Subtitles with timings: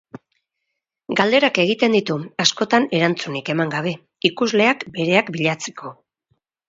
[1.19, 3.93] Galderak egiten ditu, askotan erantzunik eman gabe,
[4.31, 5.93] ikusleak bereak bilatzeko.